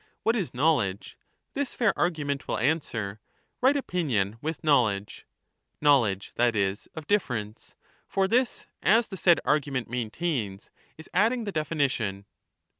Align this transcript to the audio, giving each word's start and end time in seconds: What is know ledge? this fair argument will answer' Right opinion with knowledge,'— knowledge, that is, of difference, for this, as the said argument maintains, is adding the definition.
What 0.23 0.35
is 0.35 0.51
know 0.51 0.77
ledge? 0.77 1.15
this 1.53 1.75
fair 1.75 1.93
argument 1.95 2.47
will 2.47 2.57
answer' 2.57 3.19
Right 3.61 3.77
opinion 3.77 4.37
with 4.41 4.63
knowledge,'— 4.63 5.27
knowledge, 5.79 6.31
that 6.37 6.55
is, 6.55 6.87
of 6.95 7.05
difference, 7.05 7.75
for 8.07 8.27
this, 8.27 8.65
as 8.81 9.09
the 9.09 9.15
said 9.17 9.39
argument 9.45 9.91
maintains, 9.91 10.71
is 10.97 11.07
adding 11.13 11.43
the 11.43 11.51
definition. 11.51 12.25